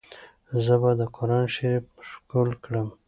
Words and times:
زه 0.63 0.73
به 0.81 0.91
دا 0.99 1.05
قرانشریف 1.17 1.85
ښکل 2.09 2.49
کړم. 2.63 2.87